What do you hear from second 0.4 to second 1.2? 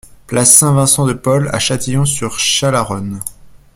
Saint-Vincent de